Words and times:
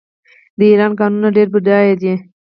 د 0.57 0.59
ایران 0.71 0.93
کانونه 0.99 1.27
ډیر 1.35 1.47
بډایه 1.53 1.95
دي. 2.01 2.13